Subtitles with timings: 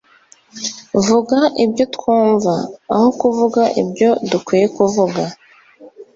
[1.05, 2.53] vuga ibyo twumva,
[2.93, 5.21] aho kuvuga ibyo dukwiye kuvuga